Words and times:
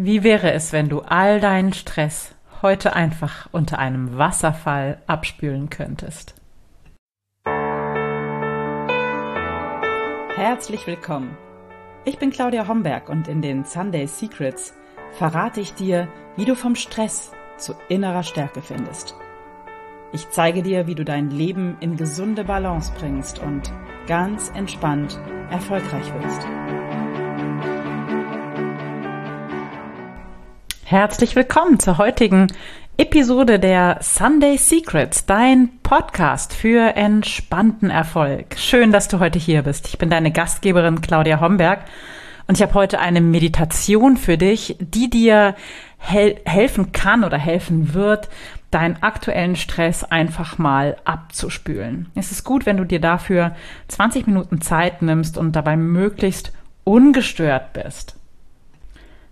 Wie 0.00 0.22
wäre 0.22 0.52
es, 0.52 0.72
wenn 0.72 0.88
du 0.88 1.00
all 1.00 1.40
deinen 1.40 1.72
Stress 1.72 2.32
heute 2.62 2.94
einfach 2.94 3.48
unter 3.50 3.80
einem 3.80 4.16
Wasserfall 4.16 5.02
abspülen 5.08 5.70
könntest? 5.70 6.36
Herzlich 10.36 10.86
willkommen. 10.86 11.36
Ich 12.04 12.16
bin 12.18 12.30
Claudia 12.30 12.68
Homberg 12.68 13.08
und 13.08 13.26
in 13.26 13.42
den 13.42 13.64
Sunday 13.64 14.06
Secrets 14.06 14.72
verrate 15.14 15.60
ich 15.60 15.74
dir, 15.74 16.06
wie 16.36 16.44
du 16.44 16.54
vom 16.54 16.76
Stress 16.76 17.32
zu 17.56 17.74
innerer 17.88 18.22
Stärke 18.22 18.62
findest. 18.62 19.16
Ich 20.12 20.30
zeige 20.30 20.62
dir, 20.62 20.86
wie 20.86 20.94
du 20.94 21.04
dein 21.04 21.30
Leben 21.30 21.76
in 21.80 21.96
gesunde 21.96 22.44
Balance 22.44 22.92
bringst 23.00 23.40
und 23.40 23.72
ganz 24.06 24.52
entspannt 24.54 25.18
erfolgreich 25.50 26.14
wirst. 26.22 26.46
Herzlich 30.90 31.36
willkommen 31.36 31.78
zur 31.78 31.98
heutigen 31.98 32.46
Episode 32.96 33.58
der 33.58 33.98
Sunday 34.00 34.56
Secrets, 34.56 35.26
dein 35.26 35.68
Podcast 35.82 36.54
für 36.54 36.96
entspannten 36.96 37.90
Erfolg. 37.90 38.56
Schön, 38.56 38.90
dass 38.90 39.06
du 39.06 39.18
heute 39.18 39.38
hier 39.38 39.60
bist. 39.64 39.86
Ich 39.88 39.98
bin 39.98 40.08
deine 40.08 40.32
Gastgeberin 40.32 41.02
Claudia 41.02 41.42
Homberg 41.42 41.80
und 42.46 42.56
ich 42.56 42.62
habe 42.62 42.72
heute 42.72 43.00
eine 43.00 43.20
Meditation 43.20 44.16
für 44.16 44.38
dich, 44.38 44.76
die 44.80 45.10
dir 45.10 45.56
hel 45.98 46.40
helfen 46.46 46.90
kann 46.92 47.22
oder 47.22 47.36
helfen 47.36 47.92
wird, 47.92 48.30
deinen 48.70 49.02
aktuellen 49.02 49.56
Stress 49.56 50.04
einfach 50.04 50.56
mal 50.56 50.96
abzuspülen. 51.04 52.08
Es 52.14 52.32
ist 52.32 52.44
gut, 52.44 52.64
wenn 52.64 52.78
du 52.78 52.84
dir 52.84 52.98
dafür 52.98 53.54
20 53.88 54.26
Minuten 54.26 54.62
Zeit 54.62 55.02
nimmst 55.02 55.36
und 55.36 55.52
dabei 55.52 55.76
möglichst 55.76 56.50
ungestört 56.84 57.74
bist. 57.74 58.17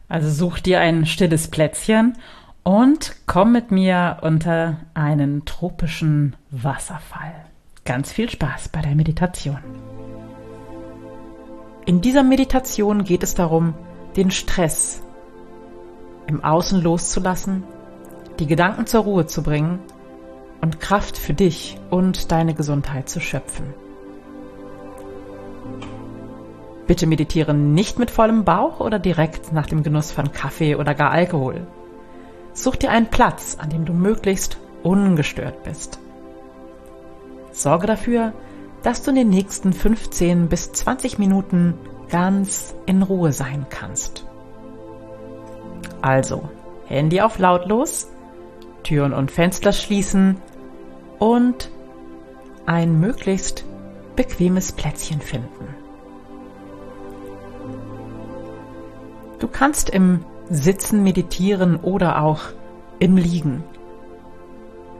Also 0.09 0.31
such 0.31 0.61
dir 0.61 0.81
ein 0.81 1.07
stilles 1.07 1.49
Plätzchen 1.49 2.17
und 2.63 3.17
komm 3.27 3.53
mit 3.53 3.71
mir 3.71 4.19
unter 4.23 4.79
einen 4.95 5.45
tropischen 5.45 6.37
Wasserfall. 6.51 7.35
Ganz 7.85 8.13
viel 8.13 8.29
Spaß 8.31 8.69
bei 8.69 8.83
der 8.83 8.95
Meditation. 8.95 9.59
In 11.87 12.01
dieser 12.01 12.25
Meditation 12.25 13.05
geht 13.05 13.23
es 13.23 13.35
darum, 13.35 13.75
den 14.17 14.31
Stress 14.31 15.03
im 16.27 16.43
Außen 16.43 16.83
loszulassen, 16.83 17.63
die 18.41 18.47
Gedanken 18.47 18.87
zur 18.87 19.05
Ruhe 19.05 19.27
zu 19.27 19.43
bringen 19.43 19.79
und 20.61 20.81
Kraft 20.81 21.17
für 21.17 21.35
dich 21.35 21.79
und 21.91 22.33
deine 22.33 22.55
Gesundheit 22.55 23.09
zu 23.09 23.21
schöpfen. 23.21 23.73
Bitte 26.87 27.07
meditiere 27.07 27.53
nicht 27.53 27.99
mit 27.99 28.11
vollem 28.11 28.45
Bauch 28.45 28.81
oder 28.81 28.99
direkt 28.99 29.53
nach 29.53 29.67
dem 29.67 29.83
Genuss 29.83 30.13
von 30.13 30.33
Kaffee 30.33 30.77
oder 30.77 30.95
gar 30.95 31.11
Alkohol. 31.11 31.67
Such 32.53 32.77
dir 32.77 32.91
einen 32.91 33.11
Platz, 33.11 33.57
an 33.61 33.71
dem 33.71 33.85
du 33.85 33.93
möglichst 33.93 34.59
ungestört 34.83 35.65
bist. 35.65 35.99
Sorge 37.53 37.87
dafür, 37.87 38.33
dass 38.83 39.03
du 39.03 39.11
in 39.11 39.17
den 39.17 39.31
nächsten 39.31 39.73
15 39.73 40.49
bis 40.49 40.73
20 40.73 41.19
Minuten 41.19 41.75
ganz 42.09 42.75
in 42.87 43.03
Ruhe 43.03 43.33
sein 43.33 43.67
kannst. 43.69 44.25
Also, 46.03 46.49
Handy 46.87 47.21
auf 47.21 47.39
lautlos, 47.39 48.09
Türen 48.85 49.13
und 49.13 49.31
Fenster 49.31 49.73
schließen 49.73 50.37
und 51.19 51.71
ein 52.65 53.01
möglichst 53.01 53.65
bequemes 54.15 54.73
Plätzchen 54.73 55.21
finden. 55.21 55.76
Du 59.39 59.49
kannst 59.49 59.91
im 59.91 60.25
Sitzen 60.49 61.03
meditieren 61.03 61.77
oder 61.77 62.23
auch 62.23 62.41
im 62.99 63.17
Liegen. 63.17 63.65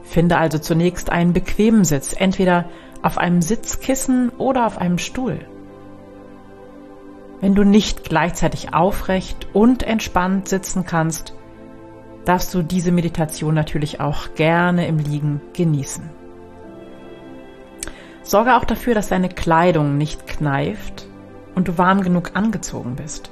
Finde 0.03 0.39
also 0.39 0.59
zunächst 0.59 1.11
einen 1.11 1.33
bequemen 1.33 1.85
Sitz, 1.85 2.15
entweder 2.17 2.67
auf 3.03 3.19
einem 3.19 3.43
Sitzkissen 3.43 4.31
oder 4.31 4.67
auf 4.67 4.79
einem 4.79 4.99
Stuhl. 4.99 5.39
Wenn 7.41 7.55
du 7.55 7.65
nicht 7.65 8.05
gleichzeitig 8.05 8.75
aufrecht 8.75 9.49
und 9.53 9.83
entspannt 9.83 10.49
sitzen 10.49 10.85
kannst, 10.87 11.35
darfst 12.25 12.53
du 12.55 12.63
diese 12.63 12.93
Meditation 12.93 13.55
natürlich 13.55 14.01
auch 14.01 14.35
gerne 14.35 14.87
im 14.87 14.99
Liegen 14.99 15.41
genießen. 15.53 16.09
Sorge 18.23 18.57
auch 18.57 18.65
dafür, 18.65 18.95
dass 18.95 19.09
deine 19.09 19.29
Kleidung 19.29 19.97
nicht 19.97 20.27
kneift 20.27 21.07
und 21.55 21.69
du 21.69 21.79
warm 21.79 22.01
genug 22.03 22.33
angezogen 22.35 22.97
bist. 22.97 23.31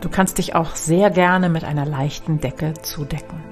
Du 0.00 0.08
kannst 0.08 0.38
dich 0.38 0.54
auch 0.54 0.74
sehr 0.74 1.10
gerne 1.10 1.48
mit 1.48 1.64
einer 1.64 1.86
leichten 1.86 2.40
Decke 2.40 2.74
zudecken. 2.74 3.42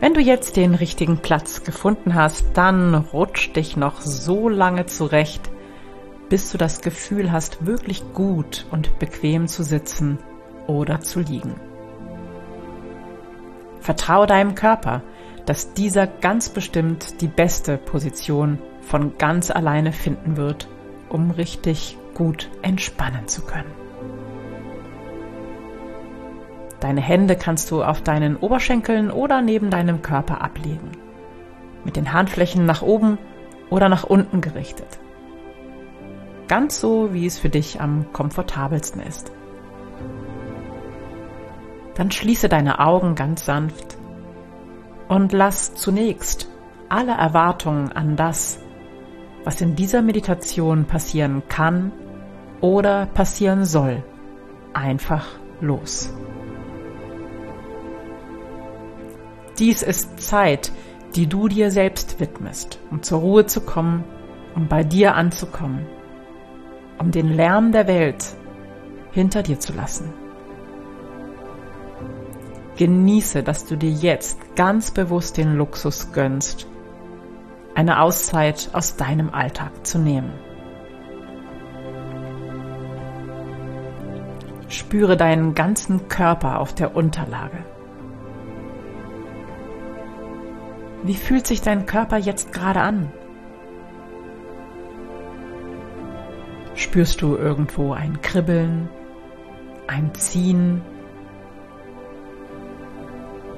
Wenn 0.00 0.14
du 0.14 0.20
jetzt 0.20 0.56
den 0.56 0.74
richtigen 0.74 1.18
Platz 1.18 1.62
gefunden 1.62 2.14
hast, 2.14 2.44
dann 2.54 2.94
rutsch 2.94 3.52
dich 3.52 3.76
noch 3.76 4.00
so 4.00 4.48
lange 4.48 4.86
zurecht, 4.86 5.50
bis 6.28 6.50
du 6.50 6.58
das 6.58 6.80
Gefühl 6.80 7.30
hast, 7.30 7.66
wirklich 7.66 8.02
gut 8.12 8.66
und 8.72 8.98
bequem 8.98 9.46
zu 9.46 9.62
sitzen 9.62 10.18
oder 10.66 11.00
zu 11.00 11.20
liegen. 11.20 11.54
Vertraue 13.80 14.26
deinem 14.26 14.54
Körper, 14.54 15.02
dass 15.46 15.72
dieser 15.74 16.06
ganz 16.06 16.48
bestimmt 16.48 17.20
die 17.20 17.28
beste 17.28 17.78
Position 17.78 18.58
von 18.80 19.18
ganz 19.18 19.50
alleine 19.50 19.92
finden 19.92 20.36
wird, 20.36 20.68
um 21.08 21.30
richtig 21.30 21.96
gut 22.14 22.50
entspannen 22.62 23.28
zu 23.28 23.42
können. 23.42 23.72
Deine 26.80 27.00
Hände 27.00 27.36
kannst 27.36 27.70
du 27.70 27.84
auf 27.84 28.02
deinen 28.02 28.36
Oberschenkeln 28.36 29.12
oder 29.12 29.40
neben 29.40 29.70
deinem 29.70 30.02
Körper 30.02 30.42
ablegen. 30.42 30.90
Mit 31.84 31.94
den 31.94 32.12
Handflächen 32.12 32.66
nach 32.66 32.82
oben 32.82 33.18
oder 33.70 33.88
nach 33.88 34.02
unten 34.02 34.40
gerichtet. 34.40 34.98
Ganz 36.48 36.80
so, 36.80 37.14
wie 37.14 37.24
es 37.24 37.38
für 37.38 37.50
dich 37.50 37.80
am 37.80 38.12
komfortabelsten 38.12 39.00
ist. 39.00 39.30
Dann 41.94 42.10
schließe 42.10 42.48
deine 42.48 42.80
Augen 42.80 43.14
ganz 43.14 43.44
sanft 43.44 43.96
und 45.08 45.32
lass 45.32 45.74
zunächst 45.74 46.48
alle 46.88 47.12
Erwartungen 47.12 47.92
an 47.92 48.16
das, 48.16 48.58
was 49.44 49.60
in 49.60 49.76
dieser 49.76 50.02
Meditation 50.02 50.84
passieren 50.86 51.42
kann 51.48 51.92
oder 52.62 53.06
passieren 53.06 53.66
soll, 53.66 54.02
einfach 54.72 55.26
los. 55.60 56.10
Dies 59.58 59.82
ist 59.82 60.20
Zeit, 60.20 60.72
die 61.14 61.26
du 61.26 61.48
dir 61.48 61.70
selbst 61.70 62.20
widmest, 62.20 62.78
um 62.90 63.02
zur 63.02 63.20
Ruhe 63.20 63.44
zu 63.44 63.60
kommen, 63.60 64.04
um 64.54 64.68
bei 64.68 64.82
dir 64.82 65.14
anzukommen, 65.14 65.86
um 66.98 67.10
den 67.10 67.28
Lärm 67.28 67.72
der 67.72 67.86
Welt 67.86 68.34
hinter 69.10 69.42
dir 69.42 69.60
zu 69.60 69.74
lassen. 69.74 70.12
Genieße, 72.76 73.42
dass 73.42 73.66
du 73.66 73.76
dir 73.76 73.90
jetzt 73.90 74.56
ganz 74.56 74.90
bewusst 74.90 75.36
den 75.36 75.56
Luxus 75.56 76.12
gönnst, 76.12 76.66
eine 77.74 78.00
Auszeit 78.00 78.70
aus 78.72 78.96
deinem 78.96 79.30
Alltag 79.30 79.86
zu 79.86 79.98
nehmen. 79.98 80.32
Spüre 84.92 85.16
deinen 85.16 85.54
ganzen 85.54 86.08
Körper 86.08 86.60
auf 86.60 86.74
der 86.74 86.94
Unterlage. 86.94 87.64
Wie 91.02 91.14
fühlt 91.14 91.46
sich 91.46 91.62
dein 91.62 91.86
Körper 91.86 92.18
jetzt 92.18 92.52
gerade 92.52 92.82
an? 92.82 93.10
Spürst 96.74 97.22
du 97.22 97.36
irgendwo 97.38 97.94
ein 97.94 98.20
Kribbeln, 98.20 98.90
ein 99.86 100.12
Ziehen 100.12 100.82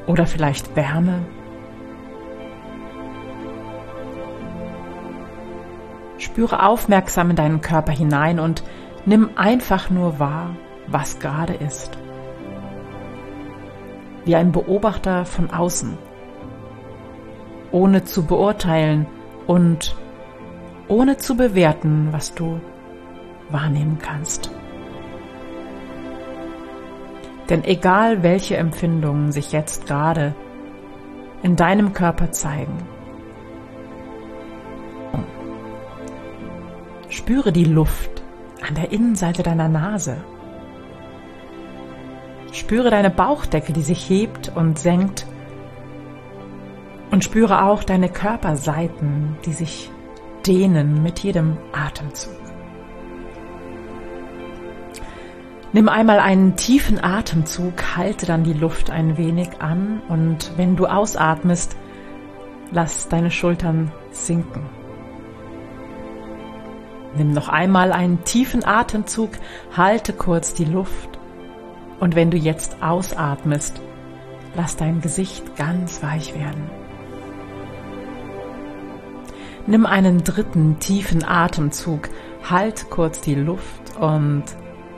oder 0.06 0.26
vielleicht 0.26 0.76
Wärme? 0.76 1.26
Spüre 6.18 6.64
aufmerksam 6.64 7.30
in 7.30 7.36
deinen 7.36 7.60
Körper 7.60 7.90
hinein 7.90 8.38
und 8.38 8.62
nimm 9.04 9.30
einfach 9.34 9.90
nur 9.90 10.20
wahr, 10.20 10.54
was 10.86 11.18
gerade 11.18 11.54
ist. 11.54 11.98
Wie 14.24 14.36
ein 14.36 14.52
Beobachter 14.52 15.24
von 15.24 15.50
außen 15.50 15.98
ohne 17.74 18.04
zu 18.04 18.24
beurteilen 18.24 19.04
und 19.48 19.96
ohne 20.86 21.16
zu 21.16 21.36
bewerten, 21.36 22.08
was 22.12 22.32
du 22.32 22.60
wahrnehmen 23.50 23.98
kannst. 24.00 24.52
Denn 27.50 27.64
egal 27.64 28.22
welche 28.22 28.56
Empfindungen 28.56 29.32
sich 29.32 29.50
jetzt 29.50 29.86
gerade 29.86 30.36
in 31.42 31.56
deinem 31.56 31.92
Körper 31.92 32.30
zeigen, 32.30 32.78
spüre 37.08 37.50
die 37.52 37.64
Luft, 37.64 38.22
an 38.66 38.76
der 38.76 38.92
Innenseite 38.92 39.42
deiner 39.42 39.68
Nase. 39.68 40.16
Spüre 42.54 42.88
deine 42.88 43.10
Bauchdecke, 43.10 43.72
die 43.72 43.82
sich 43.82 44.08
hebt 44.08 44.52
und 44.54 44.78
senkt. 44.78 45.26
Und 47.10 47.24
spüre 47.24 47.64
auch 47.64 47.82
deine 47.82 48.08
Körperseiten, 48.08 49.36
die 49.44 49.52
sich 49.52 49.90
dehnen 50.46 51.02
mit 51.02 51.18
jedem 51.18 51.56
Atemzug. 51.72 52.32
Nimm 55.72 55.88
einmal 55.88 56.20
einen 56.20 56.54
tiefen 56.54 57.02
Atemzug, 57.02 57.96
halte 57.96 58.24
dann 58.24 58.44
die 58.44 58.52
Luft 58.52 58.88
ein 58.88 59.18
wenig 59.18 59.60
an 59.60 60.00
und 60.08 60.52
wenn 60.56 60.76
du 60.76 60.86
ausatmest, 60.86 61.76
lass 62.70 63.08
deine 63.08 63.32
Schultern 63.32 63.90
sinken. 64.12 64.62
Nimm 67.16 67.32
noch 67.32 67.48
einmal 67.48 67.90
einen 67.90 68.22
tiefen 68.22 68.64
Atemzug, 68.64 69.30
halte 69.76 70.12
kurz 70.12 70.54
die 70.54 70.64
Luft 70.64 71.13
und 72.00 72.14
wenn 72.14 72.30
du 72.30 72.36
jetzt 72.36 72.82
ausatmest, 72.82 73.80
lass 74.56 74.76
dein 74.76 75.00
Gesicht 75.00 75.56
ganz 75.56 76.02
weich 76.02 76.34
werden. 76.34 76.70
Nimm 79.66 79.86
einen 79.86 80.24
dritten 80.24 80.78
tiefen 80.78 81.24
Atemzug, 81.24 82.10
halt 82.48 82.90
kurz 82.90 83.20
die 83.20 83.34
Luft 83.34 83.96
und 83.98 84.44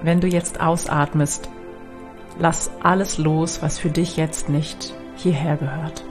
wenn 0.02 0.20
du 0.20 0.26
jetzt 0.26 0.60
ausatmest, 0.60 1.48
lass 2.38 2.70
alles 2.82 3.18
los, 3.18 3.62
was 3.62 3.78
für 3.78 3.90
dich 3.90 4.16
jetzt 4.16 4.48
nicht 4.48 4.94
hierher 5.16 5.56
gehört. 5.56 6.04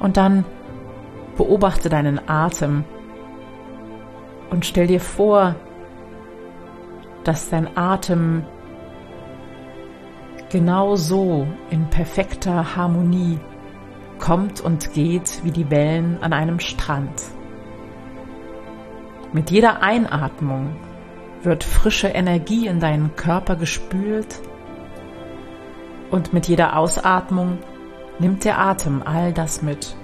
Und 0.00 0.16
dann 0.16 0.44
beobachte 1.36 1.88
deinen 1.88 2.28
Atem 2.28 2.84
und 4.50 4.64
stell 4.64 4.86
dir 4.86 5.00
vor, 5.00 5.56
dass 7.30 7.48
dein 7.48 7.76
Atem 7.76 8.42
genau 10.50 10.96
so 10.96 11.46
in 11.70 11.88
perfekter 11.88 12.74
Harmonie 12.74 13.38
kommt 14.18 14.60
und 14.60 14.92
geht 14.94 15.44
wie 15.44 15.52
die 15.52 15.70
Wellen 15.70 16.20
an 16.22 16.32
einem 16.32 16.58
Strand. 16.58 17.22
Mit 19.32 19.52
jeder 19.52 19.80
Einatmung 19.80 20.74
wird 21.44 21.62
frische 21.62 22.08
Energie 22.08 22.66
in 22.66 22.80
deinen 22.80 23.14
Körper 23.14 23.54
gespült 23.54 24.40
und 26.10 26.32
mit 26.32 26.48
jeder 26.48 26.76
Ausatmung 26.76 27.58
nimmt 28.18 28.44
der 28.44 28.58
Atem 28.58 29.04
all 29.04 29.32
das 29.32 29.62
mit, 29.62 29.94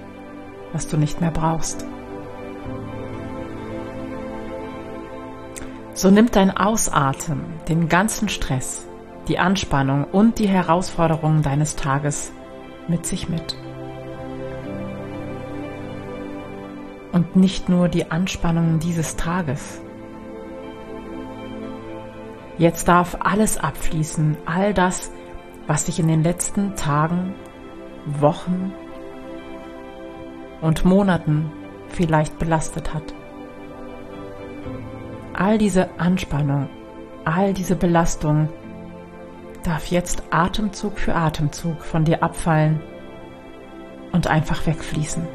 was 0.71 0.87
du 0.87 0.95
nicht 0.95 1.19
mehr 1.19 1.31
brauchst. 1.31 1.85
So 5.97 6.11
nimmt 6.11 6.35
dein 6.35 6.55
Ausatmen 6.55 7.43
den 7.67 7.89
ganzen 7.89 8.29
Stress, 8.29 8.87
die 9.27 9.39
Anspannung 9.39 10.05
und 10.05 10.39
die 10.39 10.47
Herausforderungen 10.47 11.41
deines 11.41 11.75
Tages 11.75 12.31
mit 12.87 13.05
sich 13.05 13.27
mit. 13.27 13.57
und 17.17 17.35
nicht 17.35 17.67
nur 17.67 17.89
die 17.89 18.11
Anspannungen 18.11 18.77
dieses 18.79 19.15
Tages. 19.15 19.81
Jetzt 22.59 22.87
darf 22.87 23.17
alles 23.19 23.57
abfließen, 23.57 24.37
all 24.45 24.73
das, 24.73 25.11
was 25.65 25.85
dich 25.85 25.99
in 25.99 26.07
den 26.07 26.21
letzten 26.21 26.75
Tagen, 26.75 27.33
Wochen 28.05 28.71
und 30.61 30.85
Monaten 30.85 31.51
vielleicht 31.89 32.37
belastet 32.37 32.93
hat. 32.93 33.15
All 35.39 35.59
diese 35.59 35.99
Anspannung, 35.99 36.67
all 37.23 37.53
diese 37.53 37.75
Belastung 37.75 38.49
darf 39.63 39.85
jetzt 39.85 40.23
Atemzug 40.31 40.97
für 40.97 41.13
Atemzug 41.13 41.85
von 41.85 42.05
dir 42.05 42.23
abfallen 42.23 42.81
und 44.13 44.25
einfach 44.25 44.65
wegfließen. 44.65 45.27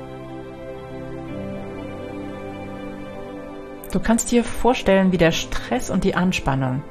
Du 3.93 4.01
kannst 4.01 4.33
dir 4.33 4.43
vorstellen, 4.43 5.13
wie 5.13 5.19
der 5.19 5.31
Stress 5.31 5.89
und 5.89 6.03
die 6.03 6.17
Anspannung 6.17 6.83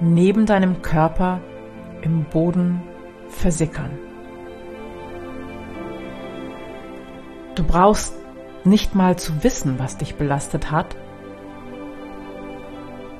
neben 0.00 0.46
deinem 0.46 0.80
Körper 0.80 1.40
im 2.00 2.24
Boden 2.24 2.80
versickern. 3.28 3.90
Du 7.56 7.62
brauchst 7.62 8.14
nicht 8.64 8.94
mal 8.94 9.18
zu 9.18 9.44
wissen, 9.44 9.78
was 9.78 9.98
dich 9.98 10.14
belastet 10.14 10.70
hat. 10.70 10.96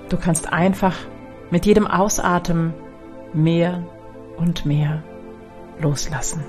Du 0.09 0.17
kannst 0.17 0.53
einfach 0.53 0.97
mit 1.51 1.67
jedem 1.67 1.87
Ausatmen 1.87 2.73
mehr 3.33 3.83
und 4.37 4.65
mehr 4.65 5.03
loslassen. 5.81 6.45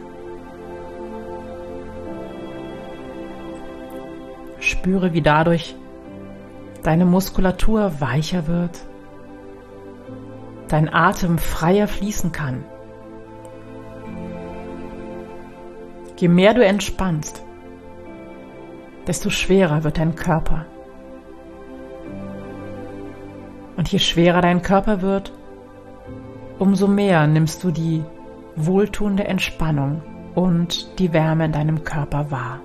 Spüre, 4.60 5.14
wie 5.14 5.22
dadurch 5.22 5.76
deine 6.84 7.06
Muskulatur 7.06 8.00
weicher 8.00 8.48
wird, 8.48 8.80
dein 10.70 10.94
Atem 10.94 11.38
freier 11.38 11.88
fließen 11.88 12.32
kann. 12.32 12.64
Je 16.18 16.28
mehr 16.28 16.54
du 16.54 16.64
entspannst, 16.64 17.44
desto 19.08 19.30
schwerer 19.30 19.84
wird 19.84 19.98
dein 19.98 20.16
Körper. 20.16 20.66
Und 23.80 23.90
je 23.94 24.00
schwerer 24.00 24.42
dein 24.42 24.62
Körper 24.62 25.02
wird, 25.02 25.32
umso 26.60 26.86
mehr 26.86 27.28
nimmst 27.28 27.64
du 27.64 27.72
die 27.72 28.04
wohltuende 28.58 29.24
Entspannung 29.24 30.02
und 30.36 31.00
die 31.00 31.14
Wärme 31.14 31.46
in 31.46 31.54
deinem 31.54 31.86
Körper 31.86 32.30
wahr. 32.30 32.60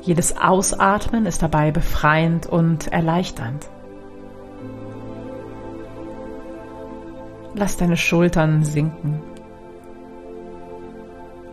Jedes 0.00 0.34
Ausatmen 0.38 1.26
ist 1.26 1.42
dabei 1.42 1.70
befreiend 1.70 2.46
und 2.46 2.90
erleichternd. 2.90 3.68
Lass 7.54 7.76
deine 7.76 7.98
Schultern 7.98 8.64
sinken. 8.64 9.20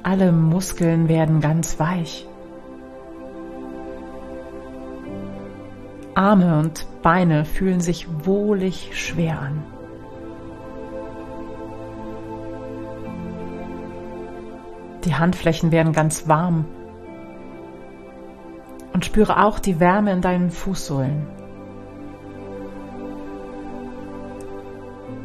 Alle 0.04 0.32
Muskeln 0.32 1.10
werden 1.10 1.42
ganz 1.42 1.82
weich. 1.82 2.29
Arme 6.20 6.60
und 6.60 6.86
Beine 7.02 7.46
fühlen 7.46 7.80
sich 7.80 8.06
wohlig 8.26 8.90
schwer 8.92 9.40
an. 9.40 9.64
Die 15.06 15.16
Handflächen 15.16 15.72
werden 15.72 15.94
ganz 15.94 16.28
warm 16.28 16.66
und 18.92 19.06
spüre 19.06 19.42
auch 19.42 19.60
die 19.60 19.80
Wärme 19.80 20.12
in 20.12 20.20
deinen 20.20 20.52
Fußsohlen. 20.52 21.26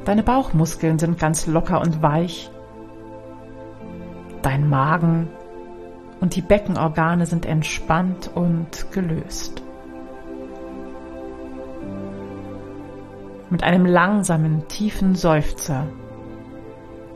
Deine 0.05 0.23
Bauchmuskeln 0.23 1.01
sind 1.01 1.19
ganz 1.19 1.49
locker 1.49 1.81
und 1.81 2.03
weich. 2.03 2.53
Dein 4.43 4.69
Magen 4.71 5.27
und 6.21 6.37
die 6.37 6.43
Beckenorgane 6.43 7.27
sind 7.27 7.47
entspannt 7.47 8.31
und 8.33 8.93
gelöst. 8.93 9.64
Mit 13.55 13.63
einem 13.63 13.87
langsamen, 13.87 14.67
tiefen 14.67 15.15
Seufzer 15.15 15.87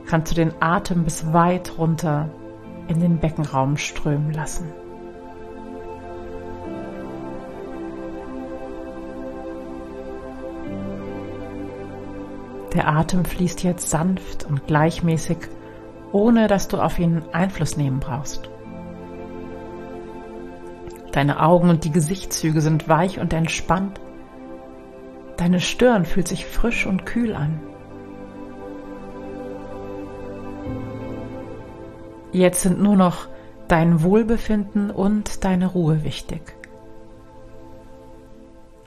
kannst 0.06 0.30
du 0.30 0.36
den 0.36 0.52
Atem 0.60 1.02
bis 1.02 1.32
weit 1.32 1.76
runter 1.78 2.30
in 2.86 3.00
den 3.00 3.18
Beckenraum 3.18 3.76
strömen 3.76 4.30
lassen. 4.30 4.72
Der 12.72 12.86
Atem 12.86 13.24
fließt 13.24 13.64
jetzt 13.64 13.90
sanft 13.90 14.44
und 14.44 14.64
gleichmäßig, 14.68 15.38
ohne 16.12 16.46
dass 16.46 16.68
du 16.68 16.80
auf 16.80 17.00
ihn 17.00 17.24
Einfluss 17.32 17.76
nehmen 17.76 17.98
brauchst. 17.98 18.48
Deine 21.10 21.42
Augen 21.42 21.68
und 21.68 21.82
die 21.82 21.90
Gesichtszüge 21.90 22.60
sind 22.60 22.88
weich 22.88 23.18
und 23.18 23.32
entspannt. 23.32 24.00
Deine 25.38 25.60
Stirn 25.60 26.04
fühlt 26.04 26.26
sich 26.26 26.46
frisch 26.46 26.84
und 26.84 27.06
kühl 27.06 27.32
an. 27.32 27.60
Jetzt 32.32 32.62
sind 32.62 32.82
nur 32.82 32.96
noch 32.96 33.28
dein 33.68 34.02
Wohlbefinden 34.02 34.90
und 34.90 35.44
deine 35.44 35.68
Ruhe 35.68 36.02
wichtig. 36.02 36.42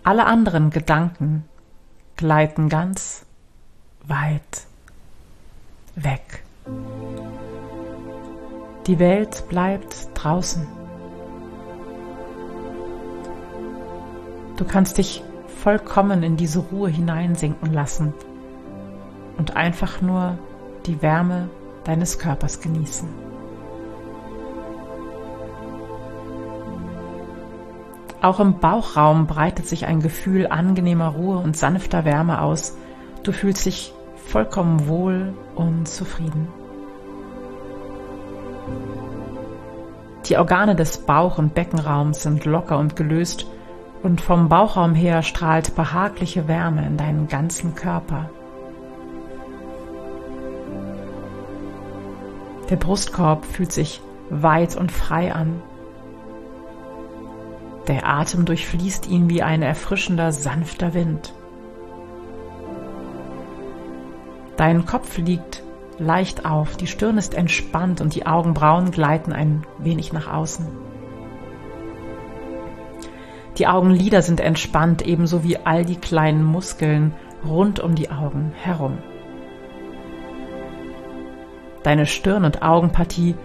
Alle 0.03 0.25
anderen 0.25 0.71
Gedanken 0.71 1.45
gleiten 2.17 2.67
ganz 2.67 3.25
weit 4.03 4.67
weg. 5.95 6.43
Die 8.87 8.99
Welt 8.99 9.45
bleibt 9.47 10.09
draußen. 10.15 10.67
Du 14.57 14.65
kannst 14.65 14.97
dich 14.97 15.23
vollkommen 15.51 16.23
in 16.23 16.37
diese 16.37 16.59
Ruhe 16.59 16.89
hineinsinken 16.89 17.71
lassen 17.73 18.13
und 19.37 19.55
einfach 19.55 20.01
nur 20.01 20.37
die 20.85 21.01
Wärme 21.01 21.49
deines 21.83 22.19
Körpers 22.19 22.61
genießen. 22.61 23.07
Auch 28.21 28.39
im 28.39 28.59
Bauchraum 28.59 29.25
breitet 29.25 29.67
sich 29.67 29.87
ein 29.87 29.99
Gefühl 29.99 30.47
angenehmer 30.47 31.07
Ruhe 31.07 31.37
und 31.37 31.57
sanfter 31.57 32.05
Wärme 32.05 32.41
aus. 32.41 32.77
Du 33.23 33.31
fühlst 33.31 33.65
dich 33.65 33.93
vollkommen 34.15 34.87
wohl 34.87 35.33
und 35.55 35.87
zufrieden. 35.87 36.47
Die 40.27 40.37
Organe 40.37 40.75
des 40.75 40.99
Bauch- 40.99 41.39
und 41.39 41.55
Beckenraums 41.55 42.21
sind 42.21 42.45
locker 42.45 42.77
und 42.77 42.95
gelöst 42.95 43.47
und 44.03 44.21
vom 44.21 44.49
Bauchraum 44.49 44.95
her 44.95 45.21
strahlt 45.21 45.75
behagliche 45.75 46.47
Wärme 46.47 46.85
in 46.85 46.97
deinen 46.97 47.27
ganzen 47.27 47.75
Körper. 47.75 48.29
Der 52.69 52.77
Brustkorb 52.77 53.45
fühlt 53.45 53.71
sich 53.71 54.01
weit 54.29 54.75
und 54.75 54.91
frei 54.91 55.33
an. 55.33 55.61
Der 57.87 58.07
Atem 58.07 58.45
durchfließt 58.45 59.09
ihn 59.09 59.29
wie 59.29 59.43
ein 59.43 59.61
erfrischender, 59.61 60.31
sanfter 60.31 60.93
Wind. 60.93 61.33
Dein 64.55 64.85
Kopf 64.85 65.17
liegt 65.17 65.63
leicht 65.97 66.45
auf, 66.45 66.77
die 66.77 66.87
Stirn 66.87 67.17
ist 67.17 67.33
entspannt 67.33 67.99
und 67.99 68.15
die 68.15 68.25
Augenbrauen 68.25 68.91
gleiten 68.91 69.33
ein 69.33 69.65
wenig 69.77 70.13
nach 70.13 70.31
außen. 70.31 70.90
Die 73.61 73.67
Augenlider 73.67 74.23
sind 74.23 74.39
entspannt, 74.39 75.03
ebenso 75.03 75.43
wie 75.43 75.57
all 75.57 75.85
die 75.85 75.97
kleinen 75.97 76.43
Muskeln 76.43 77.13
rund 77.47 77.79
um 77.79 77.93
die 77.93 78.09
Augen 78.09 78.53
herum. 78.55 78.97
Deine 81.83 82.07
Stirn- 82.07 82.43
und 82.43 82.63
Augenpartie 82.63 83.35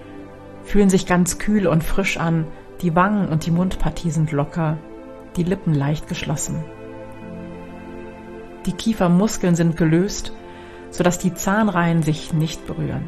fühlen 0.63 0.89
sich 0.89 1.05
ganz 1.05 1.39
kühl 1.39 1.67
und 1.67 1.85
frisch 1.85 2.17
an, 2.17 2.47
die 2.81 2.97
Wangen 2.97 3.29
und 3.29 3.45
die 3.45 3.51
Mundpartie 3.51 4.11
sind 4.11 4.33
locker, 4.33 4.79
die 5.37 5.43
Lippen 5.43 5.75
leicht 5.75 6.09
geschlossen. 6.09 6.65
Die 8.65 8.73
Kiefermuskeln 8.73 9.55
sind 9.55 9.77
gelöst, 9.77 10.33
sodass 10.89 11.19
die 11.19 11.35
Zahnreihen 11.35 12.03
sich 12.03 12.33
nicht 12.33 12.67
berühren. 12.67 13.05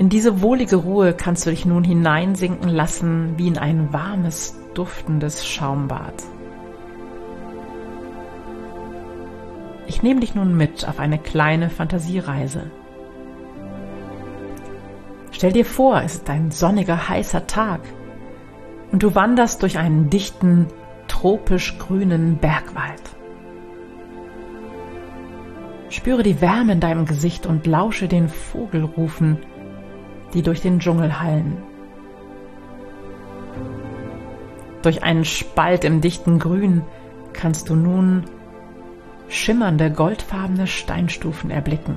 In 0.00 0.08
diese 0.08 0.40
wohlige 0.40 0.76
Ruhe 0.76 1.12
kannst 1.12 1.44
du 1.44 1.50
dich 1.50 1.66
nun 1.66 1.84
hineinsinken 1.84 2.70
lassen 2.70 3.34
wie 3.36 3.48
in 3.48 3.58
ein 3.58 3.92
warmes, 3.92 4.58
duftendes 4.72 5.46
Schaumbad. 5.46 6.14
Ich 9.86 10.02
nehme 10.02 10.20
dich 10.20 10.34
nun 10.34 10.56
mit 10.56 10.88
auf 10.88 11.00
eine 11.00 11.18
kleine 11.18 11.68
Fantasiereise. 11.68 12.70
Stell 15.32 15.52
dir 15.52 15.66
vor, 15.66 16.00
es 16.00 16.14
ist 16.14 16.30
ein 16.30 16.50
sonniger, 16.50 17.10
heißer 17.10 17.46
Tag 17.46 17.82
und 18.92 19.02
du 19.02 19.14
wanderst 19.14 19.62
durch 19.62 19.76
einen 19.76 20.08
dichten, 20.08 20.68
tropisch 21.08 21.76
grünen 21.76 22.38
Bergwald. 22.38 23.02
Spüre 25.90 26.22
die 26.22 26.40
Wärme 26.40 26.72
in 26.72 26.80
deinem 26.80 27.04
Gesicht 27.04 27.44
und 27.44 27.66
lausche 27.66 28.08
den 28.08 28.30
Vogelrufen, 28.30 29.36
die 30.34 30.42
durch 30.42 30.60
den 30.60 30.80
Dschungel 30.80 31.20
hallen. 31.20 31.58
Durch 34.82 35.02
einen 35.02 35.24
Spalt 35.24 35.84
im 35.84 36.00
dichten 36.00 36.38
Grün 36.38 36.82
kannst 37.32 37.68
du 37.68 37.76
nun 37.76 38.24
schimmernde 39.28 39.90
goldfarbene 39.90 40.66
Steinstufen 40.66 41.50
erblicken. 41.50 41.96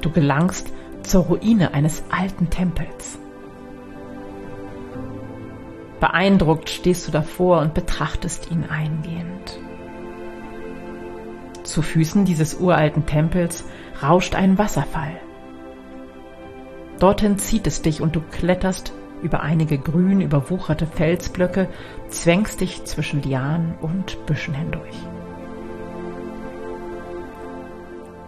Du 0.00 0.10
gelangst 0.10 0.72
zur 1.02 1.24
Ruine 1.24 1.74
eines 1.74 2.02
alten 2.10 2.50
Tempels. 2.50 3.18
Beeindruckt 6.00 6.70
stehst 6.70 7.08
du 7.08 7.12
davor 7.12 7.60
und 7.60 7.74
betrachtest 7.74 8.50
ihn 8.50 8.64
eingehend. 8.64 9.58
Zu 11.64 11.82
Füßen 11.82 12.24
dieses 12.24 12.54
uralten 12.54 13.06
Tempels 13.06 13.64
rauscht 14.02 14.34
ein 14.34 14.58
Wasserfall. 14.58 15.20
Dorthin 16.98 17.38
zieht 17.38 17.66
es 17.66 17.82
dich 17.82 18.00
und 18.00 18.16
du 18.16 18.20
kletterst 18.20 18.92
über 19.22 19.40
einige 19.40 19.78
grün 19.78 20.20
überwucherte 20.20 20.86
Felsblöcke, 20.86 21.68
zwängst 22.08 22.60
dich 22.60 22.84
zwischen 22.84 23.22
Lianen 23.22 23.74
und 23.80 24.26
Büschen 24.26 24.54
hindurch. 24.54 24.96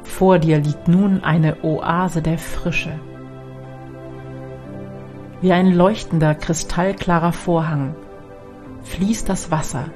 Vor 0.03 0.39
dir 0.39 0.59
liegt 0.59 0.89
nun 0.89 1.25
eine 1.25 1.65
Oase 1.65 2.23
der 2.23 2.39
Frische. 2.39 2.93
Wie 5.41 5.53
ein 5.53 5.73
leuchtender, 5.73 6.35
kristallklarer 6.35 7.33
Vorhang 7.33 7.95
fließt 8.83 9.29
das 9.29 9.51
Wasser 9.51 9.87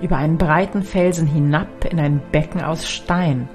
über 0.00 0.16
einen 0.16 0.38
breiten 0.38 0.82
Felsen 0.82 1.26
hinab 1.26 1.84
in 1.84 1.98
ein 1.98 2.22
Becken 2.30 2.62
aus 2.62 2.88
Stein, 2.88 3.48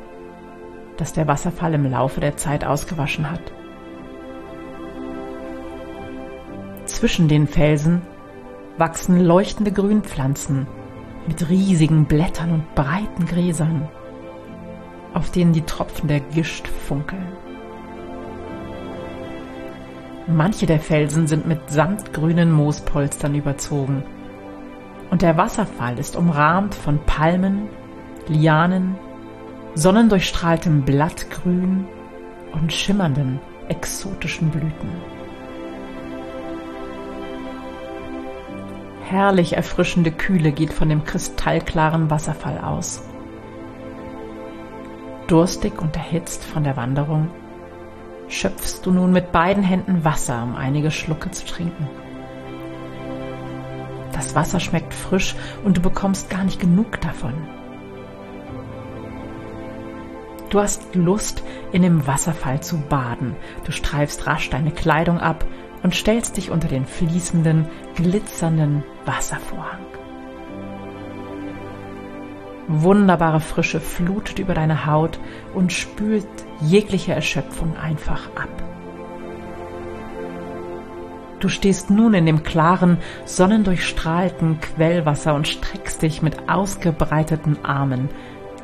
das 0.97 1.13
der 1.13 1.27
Wasserfall 1.27 1.73
im 1.73 1.89
Laufe 1.89 2.19
der 2.19 2.35
Zeit 2.35 2.65
ausgewaschen 2.65 3.31
hat. 3.31 3.53
Zwischen 7.03 7.27
den 7.27 7.47
Felsen 7.47 8.01
wachsen 8.77 9.19
leuchtende 9.19 9.73
Grünpflanzen 9.73 10.67
mit 11.27 11.49
riesigen 11.49 12.05
Blättern 12.05 12.51
und 12.53 12.75
breiten 12.75 13.25
Gräsern, 13.25 13.89
auf 15.13 15.29
denen 15.29 15.51
die 15.51 15.63
Tropfen 15.63 16.07
der 16.07 16.21
Gischt 16.21 16.65
funkeln. 16.65 17.27
Manche 20.27 20.65
der 20.65 20.79
Felsen 20.79 21.27
sind 21.27 21.45
mit 21.45 21.69
samtgrünen 21.69 22.53
Moospolstern 22.53 23.35
überzogen 23.35 24.05
und 25.11 25.23
der 25.23 25.35
Wasserfall 25.35 25.99
ist 25.99 26.15
umrahmt 26.15 26.73
von 26.73 26.99
Palmen, 27.05 27.67
Lianen, 28.29 28.95
sonnendurchstrahltem 29.75 30.83
Blattgrün 30.83 31.85
und 32.53 32.71
schimmernden, 32.71 33.41
exotischen 33.67 34.49
Blüten. 34.51 35.12
Herrlich 39.09 39.53
erfrischende 39.53 40.11
Kühle 40.11 40.51
geht 40.51 40.73
von 40.73 40.89
dem 40.89 41.03
kristallklaren 41.03 42.09
Wasserfall 42.09 42.57
aus. 42.59 43.03
Durstig 45.27 45.81
und 45.81 45.95
erhitzt 45.95 46.43
von 46.43 46.63
der 46.63 46.77
Wanderung, 46.77 47.29
schöpfst 48.27 48.81
du 48.83 48.91
nun 48.91 49.11
mit 49.11 49.31
beiden 49.31 49.63
Händen 49.63 50.03
Wasser, 50.03 50.41
um 50.43 50.55
einige 50.55 50.89
Schlucke 50.89 51.31
zu 51.31 51.45
trinken. 51.45 51.87
Das 54.13 54.35
Wasser 54.35 54.59
schmeckt 54.59 54.93
frisch 54.93 55.35
und 55.63 55.77
du 55.77 55.81
bekommst 55.81 56.29
gar 56.29 56.43
nicht 56.43 56.59
genug 56.59 57.01
davon. 57.01 57.33
Du 60.49 60.59
hast 60.59 60.93
Lust, 60.93 61.43
in 61.71 61.81
dem 61.81 62.05
Wasserfall 62.05 62.61
zu 62.61 62.77
baden. 62.77 63.35
Du 63.65 63.71
streifst 63.71 64.27
rasch 64.27 64.51
deine 64.51 64.71
Kleidung 64.71 65.19
ab 65.19 65.45
und 65.83 65.93
stellst 65.93 66.37
dich 66.37 66.49
unter 66.49 66.67
den 66.67 66.85
fließenden, 66.85 67.67
glitzernden 67.95 68.83
Wasservorhang. 69.05 69.85
Wunderbare 72.67 73.41
Frische 73.41 73.81
flutet 73.81 74.39
über 74.39 74.53
deine 74.53 74.85
Haut 74.85 75.19
und 75.53 75.73
spült 75.73 76.25
jegliche 76.61 77.13
Erschöpfung 77.13 77.75
einfach 77.75 78.27
ab. 78.35 78.49
Du 81.41 81.49
stehst 81.49 81.89
nun 81.89 82.13
in 82.13 82.25
dem 82.25 82.43
klaren, 82.43 82.99
sonnendurchstrahlten 83.25 84.61
Quellwasser 84.61 85.35
und 85.35 85.45
streckst 85.45 86.01
dich 86.01 86.21
mit 86.21 86.47
ausgebreiteten 86.47 87.65
Armen 87.65 88.07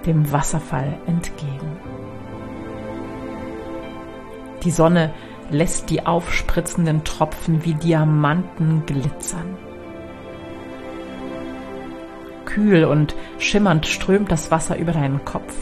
dem 0.06 0.32
Wasserfall 0.32 0.98
entgegen. 1.06 1.78
Die 4.64 4.72
Sonne 4.72 5.12
lässt 5.50 5.90
die 5.90 6.06
aufspritzenden 6.06 7.04
Tropfen 7.04 7.66
wie 7.66 7.74
Diamanten 7.74 8.86
glitzern. 8.86 9.58
Kühl 12.46 12.84
und 12.86 13.16
schimmernd 13.38 13.86
strömt 13.86 14.32
das 14.32 14.52
Wasser 14.52 14.78
über 14.78 14.92
deinen 14.92 15.24
Kopf 15.24 15.54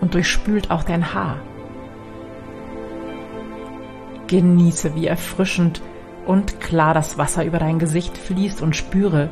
und 0.00 0.14
durchspült 0.14 0.70
auch 0.70 0.84
dein 0.84 1.14
Haar. 1.14 1.38
Genieße, 4.28 4.94
wie 4.94 5.06
erfrischend 5.06 5.82
und 6.26 6.60
klar 6.60 6.94
das 6.94 7.18
Wasser 7.18 7.44
über 7.44 7.58
dein 7.58 7.78
Gesicht 7.78 8.16
fließt 8.16 8.62
und 8.62 8.76
spüre, 8.76 9.30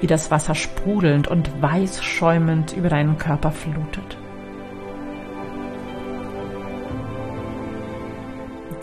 wie 0.00 0.06
das 0.06 0.30
Wasser 0.30 0.54
sprudelnd 0.54 1.28
und 1.28 1.62
weiß 1.62 2.02
schäumend 2.02 2.76
über 2.76 2.88
deinen 2.88 3.16
Körper 3.16 3.50
flutet. 3.50 4.18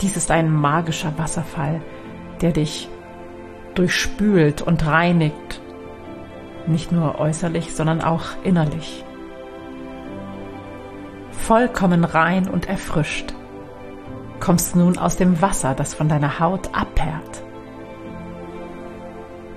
Dies 0.01 0.17
ist 0.17 0.31
ein 0.31 0.51
magischer 0.51 1.17
Wasserfall, 1.17 1.81
der 2.41 2.51
dich 2.51 2.89
durchspült 3.75 4.61
und 4.61 4.85
reinigt, 4.85 5.61
nicht 6.67 6.91
nur 6.91 7.19
äußerlich, 7.19 7.73
sondern 7.75 8.01
auch 8.01 8.23
innerlich. 8.43 9.05
Vollkommen 11.31 12.03
rein 12.03 12.49
und 12.49 12.67
erfrischt 12.67 13.33
kommst 14.39 14.73
du 14.73 14.79
nun 14.79 14.97
aus 14.97 15.17
dem 15.17 15.41
Wasser, 15.41 15.75
das 15.75 15.93
von 15.93 16.09
deiner 16.09 16.39
Haut 16.39 16.73
abperrt. 16.73 17.43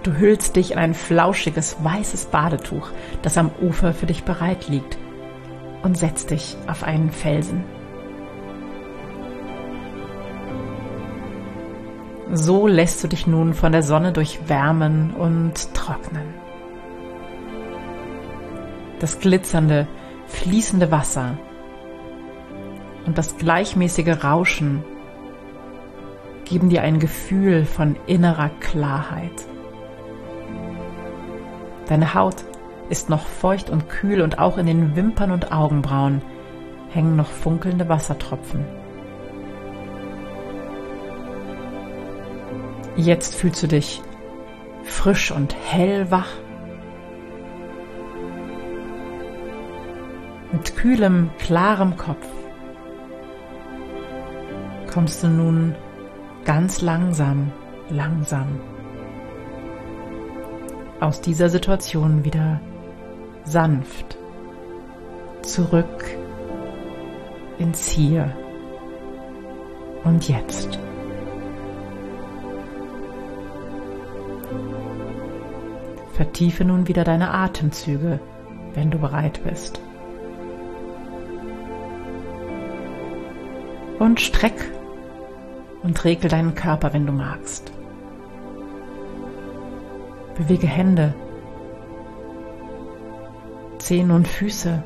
Du 0.03 0.13
hüllst 0.13 0.57
dich 0.57 0.73
in 0.73 0.79
ein 0.79 0.93
flauschiges 0.93 1.83
weißes 1.83 2.27
Badetuch, 2.27 2.91
das 3.23 3.39
am 3.39 3.51
Ufer 3.63 3.95
für 3.95 4.07
dich 4.07 4.25
bereit 4.25 4.69
liegt, 4.69 4.99
und 5.83 5.97
setzt 5.97 6.31
dich 6.31 6.57
auf 6.67 6.85
einen 6.85 7.11
Felsen. 7.11 7.65
So 12.37 12.67
lässt 12.67 13.05
du 13.05 13.07
dich 13.07 13.29
nun 13.29 13.55
von 13.55 13.71
der 13.71 13.85
Sonne 13.85 14.11
durchwärmen 14.11 15.14
und 15.14 15.73
trocknen. 15.73 16.35
Das 18.99 19.21
glitzernde, 19.21 19.87
fließende 20.26 20.91
Wasser 20.91 21.38
und 23.07 23.19
das 23.19 23.37
gleichmäßige 23.37 24.25
Rauschen 24.25 24.83
geben 26.45 26.71
dir 26.71 26.83
ein 26.83 26.99
Gefühl 26.99 27.64
von 27.64 27.95
innerer 28.09 28.49
Klarheit. 28.59 29.47
Deine 31.87 32.14
Haut 32.14 32.43
ist 32.88 33.11
noch 33.11 33.26
feucht 33.26 33.71
und 33.71 33.88
kühl 33.88 34.21
und 34.21 34.41
auch 34.41 34.59
in 34.59 34.67
den 34.67 34.97
Wimpern 34.97 35.31
und 35.31 35.53
Augenbrauen 35.53 36.21
hängen 36.91 37.14
noch 37.14 37.29
funkelnde 37.29 37.88
Wassertropfen. 37.88 38.84
Jetzt 42.97 43.35
fühlst 43.35 43.63
du 43.63 43.67
dich 43.67 44.03
frisch 44.85 45.33
und 45.33 45.55
hellwach. 45.55 46.29
Mit 50.53 50.77
kühlem, 50.77 51.31
klarem 51.39 51.97
Kopf 51.97 52.27
kommst 54.93 55.25
du 55.25 55.27
nun 55.27 55.75
ganz 56.45 56.81
langsam, 56.81 57.51
langsam 57.91 58.61
aus 61.01 61.21
dieser 61.21 61.49
Situation 61.49 62.25
wieder 62.25 62.61
sanft 63.45 64.17
zurück 65.43 66.05
ins 67.59 67.89
Hier 67.89 68.35
und 70.05 70.29
Jetzt. 70.29 70.79
Vertiefe 76.14 76.64
nun 76.64 76.87
wieder 76.87 77.02
deine 77.02 77.33
Atemzüge, 77.33 78.21
wenn 78.75 78.92
du 78.92 78.99
bereit 78.99 79.40
bist. 79.42 79.80
Und 83.99 84.21
streck 84.21 84.71
und 85.83 86.04
regel 86.04 86.30
deinen 86.30 86.54
Körper, 86.54 86.92
wenn 86.92 87.06
du 87.06 87.12
magst. 87.12 87.73
Bewege 90.37 90.68
Hände, 90.68 91.14
Zehen 93.78 94.12
und 94.12 94.28
Füße. 94.28 94.85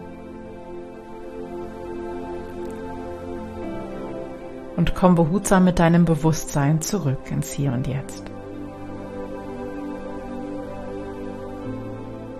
Und 4.76 4.94
komm 4.94 5.14
behutsam 5.14 5.64
mit 5.64 5.78
deinem 5.78 6.04
Bewusstsein 6.06 6.80
zurück 6.80 7.30
ins 7.30 7.52
Hier 7.52 7.72
und 7.72 7.86
Jetzt. 7.86 8.30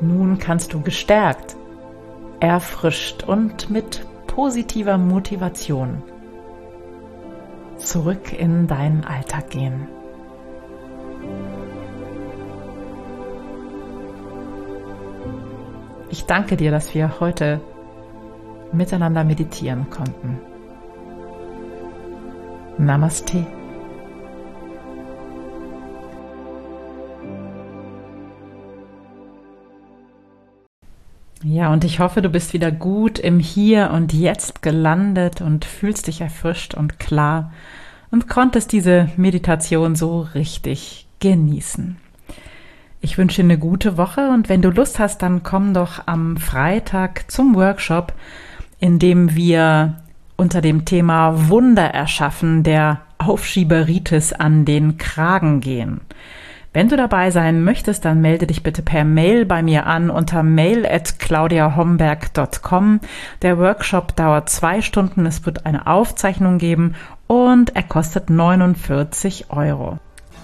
Nun 0.00 0.38
kannst 0.38 0.72
du 0.72 0.80
gestärkt, 0.80 1.56
erfrischt 2.40 3.24
und 3.24 3.70
mit 3.70 4.06
positiver 4.26 4.98
Motivation 4.98 6.02
zurück 7.76 8.32
in 8.32 8.66
deinen 8.66 9.04
Alltag 9.04 9.50
gehen. 9.50 9.88
Ich 16.10 16.24
danke 16.24 16.56
dir, 16.56 16.70
dass 16.70 16.94
wir 16.94 17.20
heute 17.20 17.60
miteinander 18.72 19.24
meditieren 19.24 19.90
konnten. 19.90 20.38
Namaste. 22.78 23.46
Ja, 31.44 31.72
und 31.72 31.84
ich 31.84 32.00
hoffe, 32.00 32.20
du 32.20 32.28
bist 32.30 32.52
wieder 32.52 32.72
gut 32.72 33.18
im 33.18 33.38
Hier 33.38 33.90
und 33.92 34.12
Jetzt 34.12 34.60
gelandet 34.60 35.40
und 35.40 35.64
fühlst 35.64 36.08
dich 36.08 36.20
erfrischt 36.20 36.74
und 36.74 36.98
klar 36.98 37.52
und 38.10 38.28
konntest 38.28 38.72
diese 38.72 39.08
Meditation 39.16 39.94
so 39.94 40.20
richtig 40.34 41.06
genießen. 41.20 41.96
Ich 43.00 43.18
wünsche 43.18 43.42
dir 43.42 43.44
eine 43.44 43.58
gute 43.58 43.96
Woche 43.96 44.30
und 44.30 44.48
wenn 44.48 44.62
du 44.62 44.70
Lust 44.70 44.98
hast, 44.98 45.22
dann 45.22 45.44
komm 45.44 45.74
doch 45.74 46.02
am 46.06 46.36
Freitag 46.36 47.30
zum 47.30 47.54
Workshop, 47.54 48.12
in 48.80 48.98
dem 48.98 49.36
wir 49.36 49.98
unter 50.36 50.60
dem 50.60 50.84
Thema 50.84 51.48
Wunder 51.48 51.86
erschaffen 51.94 52.64
der 52.64 53.02
Aufschieberitis 53.18 54.32
an 54.32 54.64
den 54.64 54.98
Kragen 54.98 55.60
gehen. 55.60 56.00
Wenn 56.72 56.88
du 56.88 56.96
dabei 56.96 57.30
sein 57.30 57.64
möchtest, 57.64 58.04
dann 58.04 58.20
melde 58.20 58.46
dich 58.46 58.62
bitte 58.62 58.82
per 58.82 59.04
Mail 59.04 59.46
bei 59.46 59.62
mir 59.62 59.86
an 59.86 60.10
unter 60.10 60.42
mail 60.42 60.86
at 60.86 61.18
claudiahomberg.com. 61.18 63.00
Der 63.40 63.58
Workshop 63.58 64.14
dauert 64.16 64.50
zwei 64.50 64.82
Stunden, 64.82 65.24
es 65.24 65.46
wird 65.46 65.64
eine 65.64 65.86
Aufzeichnung 65.86 66.58
geben 66.58 66.94
und 67.26 67.74
er 67.74 67.84
kostet 67.84 68.28
49 68.28 69.46
Euro. 69.50 69.98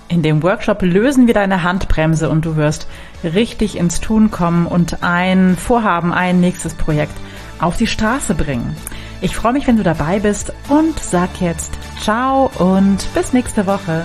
In 0.09 0.23
dem 0.23 0.43
Workshop 0.43 0.83
lösen 0.83 1.27
wir 1.27 1.35
deine 1.35 1.63
Handbremse 1.63 2.31
und 2.31 2.45
du 2.45 2.57
wirst 2.57 2.89
richtig 3.23 3.77
ins 3.77 4.01
Tun 4.01 4.31
kommen 4.31 4.67
und 4.67 5.03
ein 5.03 5.57
Vorhaben, 5.57 6.13
ein 6.13 6.41
nächstes 6.41 6.75
Projekt 6.75 7.15
auf 7.59 7.77
die 7.77 7.87
Straße 7.87 8.35
bringen. 8.35 8.77
Ich 9.21 9.37
freue 9.37 9.53
mich, 9.53 9.67
wenn 9.67 9.77
du 9.77 9.83
dabei 9.83 10.21
bist 10.21 10.53
und 10.69 10.99
sag 10.99 11.41
jetzt 11.41 11.73
ciao 12.01 12.51
und 12.59 13.13
bis 13.15 13.33
nächste 13.33 13.67
Woche. 13.67 14.05